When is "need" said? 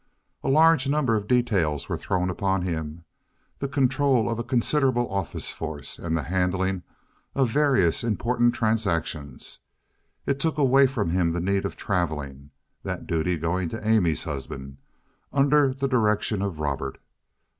11.39-11.65